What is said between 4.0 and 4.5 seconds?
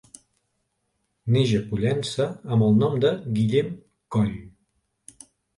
Coll.